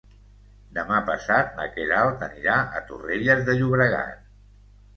Demà 0.77 1.01
passat 1.09 1.53
na 1.59 1.67
Queralt 1.75 2.25
anirà 2.29 2.57
a 2.81 2.83
Torrelles 2.89 3.47
de 3.51 3.59
Llobregat. 3.61 4.21